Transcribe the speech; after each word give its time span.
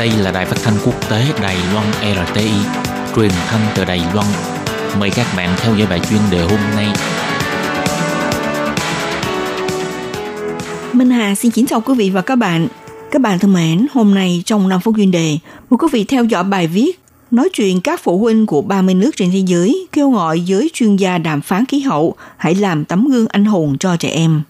Đây 0.00 0.10
là 0.10 0.30
đài 0.30 0.46
phát 0.46 0.56
thanh 0.62 0.74
quốc 0.84 1.10
tế 1.10 1.24
Đài 1.42 1.56
Loan 1.72 1.86
RTI, 2.26 2.50
truyền 3.16 3.30
thanh 3.46 3.60
từ 3.74 3.84
Đài 3.84 4.00
Loan. 4.14 4.26
Mời 4.98 5.10
các 5.10 5.26
bạn 5.36 5.56
theo 5.58 5.74
dõi 5.76 5.86
bài 5.90 6.00
chuyên 6.10 6.20
đề 6.30 6.40
hôm 6.40 6.58
nay. 6.76 6.86
Minh 10.92 11.10
Hà 11.10 11.34
xin 11.34 11.50
kính 11.50 11.66
chào 11.66 11.80
quý 11.80 11.94
vị 11.94 12.10
và 12.10 12.20
các 12.20 12.36
bạn. 12.36 12.68
Các 13.10 13.22
bạn 13.22 13.38
thân 13.38 13.52
mến, 13.52 13.86
hôm 13.92 14.14
nay 14.14 14.42
trong 14.46 14.68
5 14.68 14.80
phút 14.80 14.94
chuyên 14.96 15.10
đề, 15.10 15.38
mời 15.70 15.78
quý 15.78 15.88
vị 15.92 16.04
theo 16.04 16.24
dõi 16.24 16.44
bài 16.44 16.66
viết 16.66 17.00
nói 17.30 17.48
chuyện 17.52 17.80
các 17.80 18.00
phụ 18.02 18.18
huynh 18.18 18.46
của 18.46 18.62
30 18.62 18.94
nước 18.94 19.10
trên 19.16 19.30
thế 19.32 19.42
giới 19.46 19.86
kêu 19.92 20.10
gọi 20.10 20.40
giới 20.40 20.70
chuyên 20.72 20.96
gia 20.96 21.18
đàm 21.18 21.40
phán 21.40 21.66
khí 21.66 21.80
hậu 21.80 22.14
hãy 22.36 22.54
làm 22.54 22.84
tấm 22.84 23.08
gương 23.08 23.26
anh 23.28 23.44
hùng 23.44 23.78
cho 23.78 23.96
trẻ 23.96 24.08
em. 24.08 24.42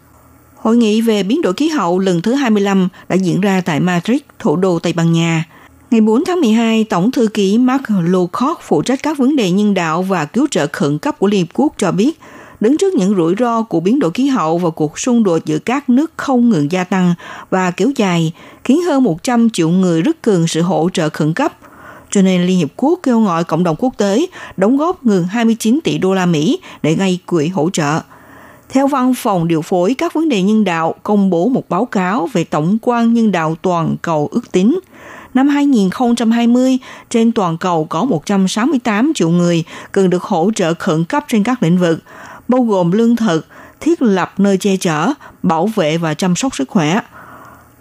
Hội 0.62 0.76
nghị 0.76 1.00
về 1.00 1.22
biến 1.22 1.42
đổi 1.42 1.52
khí 1.52 1.68
hậu 1.68 1.98
lần 1.98 2.22
thứ 2.22 2.34
25 2.34 2.88
đã 3.08 3.16
diễn 3.16 3.40
ra 3.40 3.62
tại 3.64 3.80
Madrid, 3.80 4.20
thủ 4.38 4.56
đô 4.56 4.78
Tây 4.78 4.92
Ban 4.92 5.12
Nha. 5.12 5.44
Ngày 5.90 6.00
4 6.00 6.24
tháng 6.24 6.40
12, 6.40 6.84
Tổng 6.84 7.10
thư 7.10 7.26
ký 7.34 7.58
Mark 7.58 7.82
Lowcock 7.82 8.54
phụ 8.62 8.82
trách 8.82 9.02
các 9.02 9.18
vấn 9.18 9.36
đề 9.36 9.50
nhân 9.50 9.74
đạo 9.74 10.02
và 10.02 10.24
cứu 10.24 10.46
trợ 10.50 10.66
khẩn 10.72 10.98
cấp 10.98 11.18
của 11.18 11.26
Liên 11.26 11.40
Hợp 11.40 11.52
Quốc 11.54 11.72
cho 11.76 11.92
biết, 11.92 12.20
đứng 12.60 12.76
trước 12.76 12.94
những 12.94 13.14
rủi 13.16 13.34
ro 13.38 13.62
của 13.62 13.80
biến 13.80 13.98
đổi 13.98 14.10
khí 14.10 14.26
hậu 14.26 14.58
và 14.58 14.70
cuộc 14.70 14.98
xung 14.98 15.22
đột 15.22 15.44
giữa 15.44 15.58
các 15.58 15.90
nước 15.90 16.12
không 16.16 16.48
ngừng 16.48 16.72
gia 16.72 16.84
tăng 16.84 17.14
và 17.50 17.70
kéo 17.70 17.90
dài, 17.96 18.32
khiến 18.64 18.82
hơn 18.82 19.04
100 19.04 19.50
triệu 19.50 19.68
người 19.68 20.02
rất 20.02 20.22
cần 20.22 20.46
sự 20.46 20.62
hỗ 20.62 20.88
trợ 20.92 21.08
khẩn 21.08 21.32
cấp. 21.32 21.52
Cho 22.10 22.22
nên 22.22 22.42
Liên 22.42 22.58
Hiệp 22.58 22.70
Quốc 22.76 22.98
kêu 23.02 23.20
gọi 23.20 23.44
cộng 23.44 23.64
đồng 23.64 23.76
quốc 23.78 23.94
tế 23.96 24.26
đóng 24.56 24.76
góp 24.76 25.04
gần 25.04 25.24
29 25.24 25.80
tỷ 25.84 25.98
đô 25.98 26.14
la 26.14 26.26
Mỹ 26.26 26.58
để 26.82 26.94
gây 26.94 27.18
quỹ 27.26 27.48
hỗ 27.48 27.70
trợ. 27.70 28.00
Theo 28.72 28.86
văn 28.86 29.14
phòng 29.14 29.48
điều 29.48 29.62
phối 29.62 29.94
các 29.94 30.14
vấn 30.14 30.28
đề 30.28 30.42
nhân 30.42 30.64
đạo 30.64 30.94
công 31.02 31.30
bố 31.30 31.48
một 31.48 31.68
báo 31.68 31.84
cáo 31.84 32.28
về 32.32 32.44
tổng 32.44 32.78
quan 32.82 33.14
nhân 33.14 33.32
đạo 33.32 33.56
toàn 33.62 33.96
cầu 34.02 34.28
ước 34.32 34.52
tính, 34.52 34.80
năm 35.34 35.48
2020 35.48 36.78
trên 37.10 37.32
toàn 37.32 37.58
cầu 37.58 37.84
có 37.84 38.04
168 38.04 39.12
triệu 39.14 39.28
người 39.28 39.64
cần 39.92 40.10
được 40.10 40.22
hỗ 40.22 40.50
trợ 40.54 40.74
khẩn 40.74 41.04
cấp 41.04 41.24
trên 41.28 41.42
các 41.42 41.62
lĩnh 41.62 41.78
vực, 41.78 41.98
bao 42.48 42.62
gồm 42.62 42.90
lương 42.90 43.16
thực, 43.16 43.46
thiết 43.80 44.02
lập 44.02 44.32
nơi 44.38 44.56
che 44.56 44.76
chở, 44.76 45.12
bảo 45.42 45.66
vệ 45.66 45.98
và 45.98 46.14
chăm 46.14 46.36
sóc 46.36 46.56
sức 46.56 46.68
khỏe. 46.68 47.00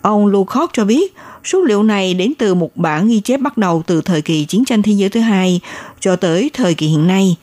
Ông 0.01 0.27
Lukoc 0.27 0.69
cho 0.73 0.85
biết, 0.85 1.15
số 1.43 1.61
liệu 1.61 1.83
này 1.83 2.13
đến 2.13 2.33
từ 2.37 2.55
một 2.55 2.77
bản 2.77 3.07
ghi 3.07 3.19
chép 3.19 3.41
bắt 3.41 3.57
đầu 3.57 3.83
từ 3.87 4.01
thời 4.01 4.21
kỳ 4.21 4.45
chiến 4.45 4.65
tranh 4.65 4.81
thế 4.81 4.91
giới 4.91 5.09
thứ 5.09 5.19
hai 5.19 5.61
cho 5.99 6.15
tới 6.15 6.49
thời 6.53 6.73
kỳ 6.73 6.87
hiện 6.87 7.07
nay. 7.07 7.35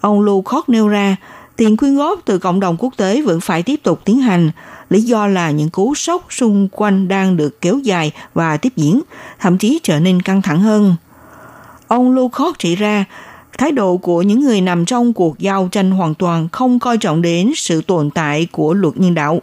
Ông 0.00 0.20
Lukoc 0.20 0.68
nêu 0.68 0.88
ra, 0.88 1.16
tiền 1.58 1.76
quyên 1.76 1.96
góp 1.96 2.20
từ 2.24 2.38
cộng 2.38 2.60
đồng 2.60 2.76
quốc 2.78 2.94
tế 2.96 3.22
vẫn 3.22 3.40
phải 3.40 3.62
tiếp 3.62 3.80
tục 3.82 4.00
tiến 4.04 4.18
hành. 4.18 4.50
Lý 4.90 5.02
do 5.02 5.26
là 5.26 5.50
những 5.50 5.70
cú 5.70 5.94
sốc 5.94 6.26
xung 6.30 6.68
quanh 6.72 7.08
đang 7.08 7.36
được 7.36 7.60
kéo 7.60 7.78
dài 7.78 8.12
và 8.34 8.56
tiếp 8.56 8.72
diễn, 8.76 9.00
thậm 9.40 9.58
chí 9.58 9.80
trở 9.82 10.00
nên 10.00 10.22
căng 10.22 10.42
thẳng 10.42 10.60
hơn. 10.60 10.96
Ông 11.88 12.10
Lukoc 12.10 12.58
chỉ 12.58 12.76
ra, 12.76 13.04
thái 13.58 13.72
độ 13.72 13.96
của 13.96 14.22
những 14.22 14.40
người 14.40 14.60
nằm 14.60 14.84
trong 14.84 15.12
cuộc 15.12 15.38
giao 15.38 15.68
tranh 15.72 15.90
hoàn 15.90 16.14
toàn 16.14 16.48
không 16.52 16.78
coi 16.78 16.98
trọng 16.98 17.22
đến 17.22 17.52
sự 17.56 17.82
tồn 17.82 18.10
tại 18.10 18.48
của 18.52 18.74
luật 18.74 18.96
nhân 18.96 19.14
đạo. 19.14 19.42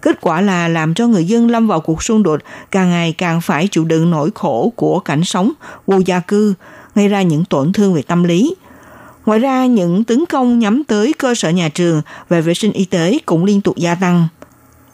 Kết 0.00 0.20
quả 0.20 0.40
là 0.40 0.68
làm 0.68 0.94
cho 0.94 1.06
người 1.06 1.24
dân 1.24 1.50
lâm 1.50 1.68
vào 1.68 1.80
cuộc 1.80 2.02
xung 2.02 2.22
đột 2.22 2.40
càng 2.70 2.90
ngày 2.90 3.14
càng 3.18 3.40
phải 3.40 3.68
chịu 3.68 3.84
đựng 3.84 4.10
nỗi 4.10 4.30
khổ 4.34 4.72
của 4.76 5.00
cảnh 5.00 5.24
sống, 5.24 5.52
vô 5.86 5.98
gia 6.06 6.20
cư, 6.20 6.54
gây 6.94 7.08
ra 7.08 7.22
những 7.22 7.44
tổn 7.44 7.72
thương 7.72 7.94
về 7.94 8.02
tâm 8.02 8.24
lý. 8.24 8.54
Ngoài 9.26 9.38
ra, 9.38 9.66
những 9.66 10.04
tấn 10.04 10.26
công 10.26 10.58
nhắm 10.58 10.84
tới 10.84 11.12
cơ 11.18 11.34
sở 11.34 11.50
nhà 11.50 11.68
trường 11.68 12.02
về 12.28 12.40
vệ 12.40 12.54
sinh 12.54 12.72
y 12.72 12.84
tế 12.84 13.18
cũng 13.26 13.44
liên 13.44 13.60
tục 13.60 13.76
gia 13.76 13.94
tăng. 13.94 14.28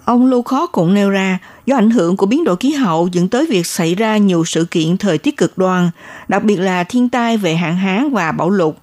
Ông 0.05 0.27
Lukot 0.27 0.73
cũng 0.73 0.95
nêu 0.95 1.11
ra, 1.11 1.39
do 1.67 1.77
ảnh 1.77 1.91
hưởng 1.91 2.17
của 2.17 2.27
biến 2.27 2.45
đổi 2.45 2.57
khí 2.57 2.73
hậu 2.73 3.09
dẫn 3.13 3.29
tới 3.29 3.47
việc 3.47 3.67
xảy 3.67 3.95
ra 3.95 4.17
nhiều 4.17 4.45
sự 4.45 4.65
kiện 4.65 4.97
thời 4.97 5.19
tiết 5.19 5.37
cực 5.37 5.59
đoan, 5.59 5.91
đặc 6.29 6.45
biệt 6.45 6.57
là 6.57 6.85
thiên 6.85 7.09
tai 7.09 7.37
về 7.37 7.55
hạn 7.55 7.77
hán 7.77 8.11
và 8.11 8.33
bão 8.33 8.51
lụt. 8.51 8.75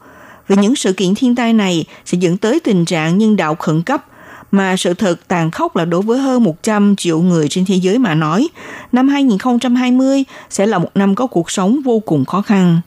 Vì 0.48 0.56
những 0.56 0.76
sự 0.76 0.94
kiện 0.94 1.16
thiên 1.16 1.36
tai 1.36 1.54
này 1.54 1.86
sẽ 2.06 2.18
dẫn 2.22 2.38
tới 2.38 2.60
tình 2.60 2.86
trạng 2.86 3.18
nhân 3.18 3.36
đạo 3.36 3.56
khẩn 3.56 3.82
cấp, 3.82 4.06
mà 4.52 4.78
sự 4.78 4.94
thật 4.94 5.28
tàn 5.28 5.52
khốc 5.52 5.76
là 5.76 5.86
đối 5.86 6.02
với 6.02 6.20
hơn 6.20 6.44
100 6.44 6.96
triệu 6.96 7.20
người 7.20 7.48
trên 7.50 7.66
thế 7.66 7.76
giới 7.76 7.98
mà 8.00 8.16
nói, 8.16 8.48
năm 8.92 9.08
2020 9.08 10.24
sẽ 10.50 10.66
là 10.66 10.78
một 10.78 10.90
năm 10.96 11.16
có 11.16 11.28
cuộc 11.28 11.52
sống 11.52 11.80
vô 11.86 12.00
cùng 12.00 12.26
khó 12.26 12.42
khăn. 12.42 12.82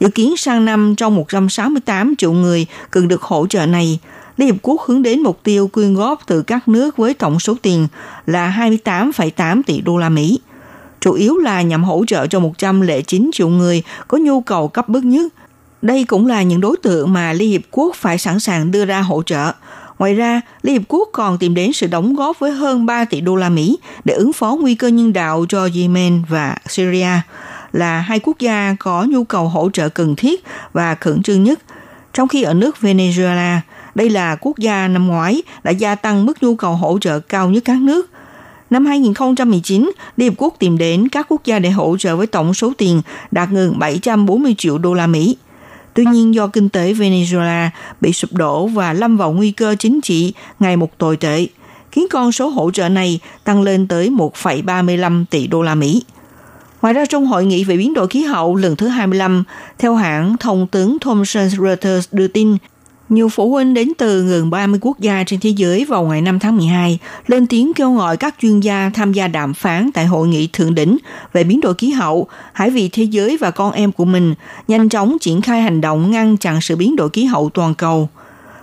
Dự 0.00 0.08
kiến 0.08 0.36
sang 0.36 0.64
năm 0.64 0.94
trong 0.96 1.16
168 1.16 2.14
triệu 2.18 2.32
người 2.32 2.66
cần 2.90 3.08
được 3.08 3.22
hỗ 3.22 3.46
trợ 3.46 3.66
này, 3.66 3.98
Liên 4.36 4.48
Hợp 4.48 4.56
Quốc 4.62 4.82
hướng 4.82 5.02
đến 5.02 5.20
mục 5.20 5.40
tiêu 5.42 5.68
quyên 5.68 5.94
góp 5.94 6.26
từ 6.26 6.42
các 6.42 6.68
nước 6.68 6.96
với 6.96 7.14
tổng 7.14 7.40
số 7.40 7.56
tiền 7.62 7.88
là 8.26 8.56
28,8 8.58 9.62
tỷ 9.66 9.80
đô 9.80 9.96
la 9.98 10.08
Mỹ. 10.08 10.40
Chủ 11.00 11.12
yếu 11.12 11.36
là 11.36 11.62
nhằm 11.62 11.84
hỗ 11.84 12.04
trợ 12.06 12.26
cho 12.26 12.40
109 12.40 13.30
triệu 13.32 13.48
người 13.48 13.82
có 14.08 14.18
nhu 14.18 14.40
cầu 14.40 14.68
cấp 14.68 14.88
bức 14.88 15.04
nhất. 15.04 15.32
Đây 15.82 16.04
cũng 16.04 16.26
là 16.26 16.42
những 16.42 16.60
đối 16.60 16.76
tượng 16.76 17.12
mà 17.12 17.32
Liên 17.32 17.50
Hiệp 17.50 17.62
Quốc 17.70 17.96
phải 17.96 18.18
sẵn 18.18 18.40
sàng 18.40 18.70
đưa 18.70 18.84
ra 18.84 19.00
hỗ 19.00 19.22
trợ. 19.22 19.52
Ngoài 19.98 20.14
ra, 20.14 20.40
Liên 20.62 20.74
Hiệp 20.74 20.82
Quốc 20.88 21.08
còn 21.12 21.38
tìm 21.38 21.54
đến 21.54 21.72
sự 21.72 21.86
đóng 21.86 22.16
góp 22.16 22.38
với 22.38 22.50
hơn 22.50 22.86
3 22.86 23.04
tỷ 23.04 23.20
đô 23.20 23.36
la 23.36 23.48
Mỹ 23.48 23.78
để 24.04 24.14
ứng 24.14 24.32
phó 24.32 24.56
nguy 24.60 24.74
cơ 24.74 24.88
nhân 24.88 25.12
đạo 25.12 25.46
cho 25.48 25.68
Yemen 25.74 26.22
và 26.28 26.56
Syria, 26.68 27.08
là 27.72 28.00
hai 28.00 28.20
quốc 28.22 28.38
gia 28.38 28.76
có 28.78 29.06
nhu 29.08 29.24
cầu 29.24 29.48
hỗ 29.48 29.70
trợ 29.70 29.88
cần 29.88 30.16
thiết 30.16 30.44
và 30.72 30.94
khẩn 30.94 31.22
trương 31.22 31.44
nhất. 31.44 31.58
Trong 32.14 32.28
khi 32.28 32.42
ở 32.42 32.54
nước 32.54 32.76
Venezuela, 32.80 33.58
đây 33.94 34.10
là 34.10 34.36
quốc 34.40 34.58
gia 34.58 34.88
năm 34.88 35.06
ngoái 35.06 35.42
đã 35.64 35.70
gia 35.70 35.94
tăng 35.94 36.26
mức 36.26 36.42
nhu 36.42 36.54
cầu 36.54 36.72
hỗ 36.72 36.98
trợ 36.98 37.20
cao 37.20 37.50
nhất 37.50 37.62
các 37.66 37.80
nước. 37.80 38.10
Năm 38.70 38.86
2019, 38.86 39.92
Liên 40.16 40.28
Hợp 40.28 40.34
Quốc 40.38 40.54
tìm 40.58 40.78
đến 40.78 41.08
các 41.08 41.26
quốc 41.28 41.44
gia 41.44 41.58
để 41.58 41.70
hỗ 41.70 41.96
trợ 41.98 42.16
với 42.16 42.26
tổng 42.26 42.54
số 42.54 42.72
tiền 42.78 43.02
đạt 43.30 43.48
gần 43.50 43.78
740 43.78 44.54
triệu 44.58 44.78
đô 44.78 44.94
la 44.94 45.06
Mỹ. 45.06 45.36
Tuy 45.94 46.04
nhiên 46.04 46.34
do 46.34 46.46
kinh 46.46 46.68
tế 46.68 46.92
Venezuela 46.92 47.68
bị 48.00 48.12
sụp 48.12 48.32
đổ 48.32 48.66
và 48.66 48.92
lâm 48.92 49.16
vào 49.16 49.32
nguy 49.32 49.52
cơ 49.52 49.74
chính 49.78 50.00
trị 50.00 50.32
ngày 50.60 50.76
một 50.76 50.98
tồi 50.98 51.16
tệ, 51.16 51.46
khiến 51.92 52.06
con 52.10 52.32
số 52.32 52.48
hỗ 52.48 52.70
trợ 52.70 52.88
này 52.88 53.20
tăng 53.44 53.62
lên 53.62 53.88
tới 53.88 54.10
1,35 54.10 55.24
tỷ 55.30 55.46
đô 55.46 55.62
la 55.62 55.74
Mỹ. 55.74 56.02
Ngoài 56.82 56.94
ra 56.94 57.04
trong 57.06 57.26
hội 57.26 57.44
nghị 57.44 57.64
về 57.64 57.76
biến 57.76 57.94
đổi 57.94 58.08
khí 58.08 58.22
hậu 58.22 58.54
lần 58.54 58.76
thứ 58.76 58.88
25, 58.88 59.44
theo 59.78 59.94
hãng 59.94 60.36
thông 60.40 60.66
tướng 60.66 60.98
Thomson 60.98 61.48
Reuters 61.48 62.08
đưa 62.12 62.28
tin, 62.28 62.56
nhiều 63.08 63.28
phụ 63.28 63.50
huynh 63.50 63.74
đến 63.74 63.92
từ 63.98 64.22
gần 64.22 64.50
30 64.50 64.78
quốc 64.82 65.00
gia 65.00 65.24
trên 65.24 65.40
thế 65.40 65.50
giới 65.50 65.84
vào 65.84 66.04
ngày 66.04 66.20
5 66.22 66.38
tháng 66.38 66.56
12 66.56 66.98
lên 67.26 67.46
tiếng 67.46 67.72
kêu 67.74 67.94
gọi 67.94 68.16
các 68.16 68.34
chuyên 68.40 68.60
gia 68.60 68.90
tham 68.94 69.12
gia 69.12 69.28
đàm 69.28 69.54
phán 69.54 69.90
tại 69.94 70.06
hội 70.06 70.28
nghị 70.28 70.48
thượng 70.52 70.74
đỉnh 70.74 70.98
về 71.32 71.44
biến 71.44 71.60
đổi 71.60 71.74
khí 71.74 71.90
hậu, 71.90 72.28
hãy 72.52 72.70
vì 72.70 72.88
thế 72.88 73.02
giới 73.02 73.36
và 73.36 73.50
con 73.50 73.72
em 73.72 73.92
của 73.92 74.04
mình 74.04 74.34
nhanh 74.68 74.88
chóng 74.88 75.16
triển 75.20 75.40
khai 75.40 75.60
hành 75.62 75.80
động 75.80 76.10
ngăn 76.10 76.36
chặn 76.36 76.60
sự 76.60 76.76
biến 76.76 76.96
đổi 76.96 77.10
khí 77.10 77.24
hậu 77.24 77.50
toàn 77.50 77.74
cầu. 77.74 78.08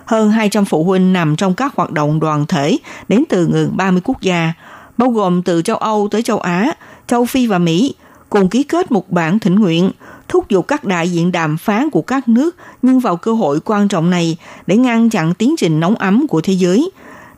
Hơn 0.04 0.30
200 0.30 0.64
phụ 0.64 0.84
huynh 0.84 1.12
nằm 1.12 1.36
trong 1.36 1.54
các 1.54 1.76
hoạt 1.76 1.92
động 1.92 2.20
đoàn 2.20 2.46
thể 2.46 2.78
đến 3.08 3.24
từ 3.28 3.48
gần 3.52 3.76
30 3.76 4.00
quốc 4.04 4.20
gia, 4.20 4.52
bao 4.96 5.10
gồm 5.10 5.42
từ 5.42 5.62
châu 5.62 5.76
Âu 5.76 6.08
tới 6.10 6.22
châu 6.22 6.38
Á, 6.38 6.72
châu 7.06 7.24
Phi 7.24 7.46
và 7.46 7.58
Mỹ, 7.58 7.94
cùng 8.30 8.48
ký 8.48 8.62
kết 8.62 8.92
một 8.92 9.10
bản 9.10 9.38
thỉnh 9.38 9.54
nguyện 9.54 9.90
thúc 10.28 10.48
giục 10.48 10.68
các 10.68 10.84
đại 10.84 11.12
diện 11.12 11.32
đàm 11.32 11.56
phán 11.56 11.90
của 11.90 12.02
các 12.02 12.28
nước 12.28 12.56
nhưng 12.82 13.00
vào 13.00 13.16
cơ 13.16 13.32
hội 13.32 13.60
quan 13.64 13.88
trọng 13.88 14.10
này 14.10 14.36
để 14.66 14.76
ngăn 14.76 15.10
chặn 15.10 15.34
tiến 15.34 15.54
trình 15.58 15.80
nóng 15.80 15.94
ấm 15.94 16.26
của 16.28 16.40
thế 16.40 16.52
giới, 16.52 16.90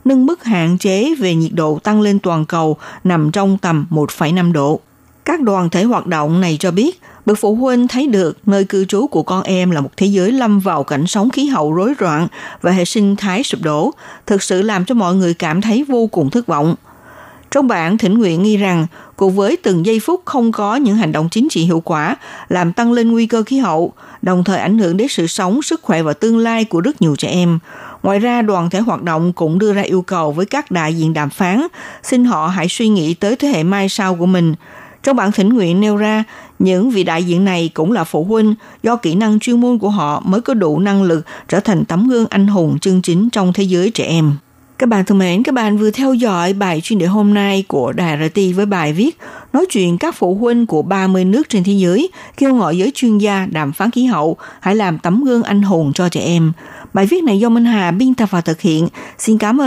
nâng 0.04 0.26
mức 0.26 0.44
hạn 0.44 0.78
chế 0.78 1.14
về 1.14 1.34
nhiệt 1.34 1.52
độ 1.54 1.78
tăng 1.82 2.00
lên 2.00 2.18
toàn 2.18 2.44
cầu 2.44 2.76
nằm 3.04 3.30
trong 3.30 3.58
tầm 3.58 3.86
1,5 3.90 4.52
độ. 4.52 4.80
Các 5.24 5.40
đoàn 5.40 5.70
thể 5.70 5.84
hoạt 5.84 6.06
động 6.06 6.40
này 6.40 6.56
cho 6.60 6.70
biết, 6.70 7.00
bậc 7.26 7.38
phụ 7.38 7.54
huynh 7.54 7.88
thấy 7.88 8.06
được 8.06 8.38
nơi 8.46 8.64
cư 8.64 8.84
trú 8.84 9.06
của 9.06 9.22
con 9.22 9.42
em 9.42 9.70
là 9.70 9.80
một 9.80 9.90
thế 9.96 10.06
giới 10.06 10.32
lâm 10.32 10.60
vào 10.60 10.84
cảnh 10.84 11.06
sống 11.06 11.30
khí 11.30 11.46
hậu 11.46 11.72
rối 11.72 11.94
loạn 11.98 12.28
và 12.62 12.70
hệ 12.70 12.84
sinh 12.84 13.16
thái 13.16 13.42
sụp 13.42 13.60
đổ, 13.62 13.90
thực 14.26 14.42
sự 14.42 14.62
làm 14.62 14.84
cho 14.84 14.94
mọi 14.94 15.14
người 15.14 15.34
cảm 15.34 15.60
thấy 15.60 15.84
vô 15.88 16.06
cùng 16.06 16.30
thất 16.30 16.46
vọng– 16.46 16.74
trong 17.50 17.68
bản 17.68 17.98
thỉnh 17.98 18.18
nguyện 18.18 18.42
nghi 18.42 18.56
rằng, 18.56 18.86
cùng 19.16 19.36
với 19.36 19.56
từng 19.56 19.86
giây 19.86 20.00
phút 20.00 20.22
không 20.24 20.52
có 20.52 20.76
những 20.76 20.96
hành 20.96 21.12
động 21.12 21.28
chính 21.30 21.48
trị 21.48 21.64
hiệu 21.64 21.80
quả, 21.80 22.16
làm 22.48 22.72
tăng 22.72 22.92
lên 22.92 23.12
nguy 23.12 23.26
cơ 23.26 23.42
khí 23.42 23.58
hậu, 23.58 23.92
đồng 24.22 24.44
thời 24.44 24.58
ảnh 24.58 24.78
hưởng 24.78 24.96
đến 24.96 25.08
sự 25.08 25.26
sống, 25.26 25.62
sức 25.62 25.82
khỏe 25.82 26.02
và 26.02 26.12
tương 26.12 26.38
lai 26.38 26.64
của 26.64 26.80
rất 26.80 27.02
nhiều 27.02 27.16
trẻ 27.16 27.28
em. 27.28 27.58
Ngoài 28.02 28.18
ra, 28.18 28.42
đoàn 28.42 28.70
thể 28.70 28.80
hoạt 28.80 29.02
động 29.02 29.32
cũng 29.32 29.58
đưa 29.58 29.72
ra 29.72 29.82
yêu 29.82 30.02
cầu 30.02 30.32
với 30.32 30.46
các 30.46 30.70
đại 30.70 30.94
diện 30.94 31.12
đàm 31.12 31.30
phán, 31.30 31.66
xin 32.02 32.24
họ 32.24 32.46
hãy 32.46 32.66
suy 32.68 32.88
nghĩ 32.88 33.14
tới 33.14 33.36
thế 33.36 33.48
hệ 33.48 33.62
mai 33.62 33.88
sau 33.88 34.14
của 34.14 34.26
mình. 34.26 34.54
Trong 35.02 35.16
bản 35.16 35.32
thỉnh 35.32 35.48
nguyện 35.48 35.80
nêu 35.80 35.96
ra, 35.96 36.24
những 36.58 36.90
vị 36.90 37.04
đại 37.04 37.24
diện 37.24 37.44
này 37.44 37.70
cũng 37.74 37.92
là 37.92 38.04
phụ 38.04 38.24
huynh, 38.24 38.54
do 38.82 38.96
kỹ 38.96 39.14
năng 39.14 39.38
chuyên 39.38 39.60
môn 39.60 39.78
của 39.78 39.90
họ 39.90 40.22
mới 40.24 40.40
có 40.40 40.54
đủ 40.54 40.78
năng 40.78 41.02
lực 41.02 41.26
trở 41.48 41.60
thành 41.60 41.84
tấm 41.84 42.08
gương 42.08 42.26
anh 42.30 42.46
hùng 42.46 42.78
chân 42.80 43.02
chính 43.02 43.30
trong 43.30 43.52
thế 43.52 43.62
giới 43.62 43.90
trẻ 43.90 44.04
em. 44.04 44.32
Các 44.78 44.88
bạn 44.88 45.04
thân 45.04 45.18
mến, 45.18 45.42
các 45.42 45.54
bạn 45.54 45.78
vừa 45.78 45.90
theo 45.90 46.14
dõi 46.14 46.52
bài 46.52 46.80
chuyên 46.80 46.98
đề 46.98 47.06
hôm 47.06 47.34
nay 47.34 47.64
của 47.68 47.92
Đài 47.92 48.28
RT 48.28 48.40
với 48.56 48.66
bài 48.66 48.92
viết 48.92 49.18
nói 49.52 49.66
chuyện 49.70 49.98
các 49.98 50.14
phụ 50.14 50.34
huynh 50.34 50.66
của 50.66 50.82
30 50.82 51.24
nước 51.24 51.48
trên 51.48 51.64
thế 51.64 51.72
giới 51.72 52.10
kêu 52.36 52.54
gọi 52.54 52.78
giới 52.78 52.92
chuyên 52.94 53.18
gia 53.18 53.46
đàm 53.46 53.72
phán 53.72 53.90
khí 53.90 54.04
hậu 54.04 54.36
hãy 54.60 54.76
làm 54.76 54.98
tấm 54.98 55.24
gương 55.24 55.42
anh 55.42 55.62
hùng 55.62 55.92
cho 55.94 56.08
trẻ 56.08 56.20
em. 56.20 56.52
Bài 56.94 57.06
viết 57.06 57.24
này 57.24 57.38
do 57.38 57.48
Minh 57.48 57.64
Hà 57.64 57.90
biên 57.90 58.14
tập 58.14 58.28
và 58.30 58.40
thực 58.40 58.60
hiện. 58.60 58.88
Xin 59.18 59.38
cảm 59.38 59.60
ơn 59.60 59.66